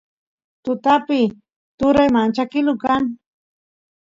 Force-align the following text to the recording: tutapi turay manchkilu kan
tutapi 0.63 1.21
turay 1.77 2.09
manchkilu 2.15 2.73
kan 2.83 3.03